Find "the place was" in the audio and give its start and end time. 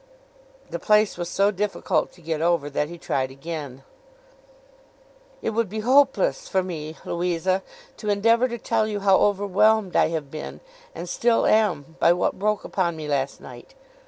0.71-1.29